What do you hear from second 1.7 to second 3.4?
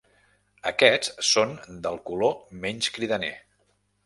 del color menys cridaner.